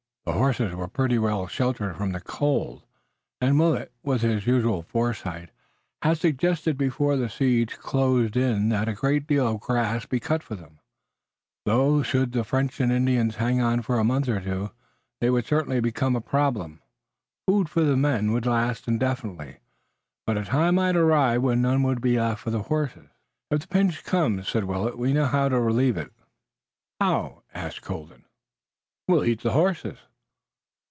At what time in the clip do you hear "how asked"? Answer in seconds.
27.01-27.81